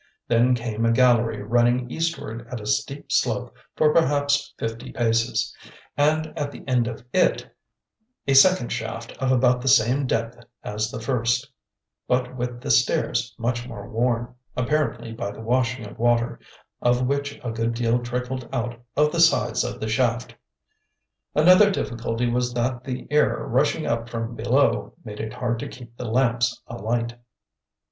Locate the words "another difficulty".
21.35-22.27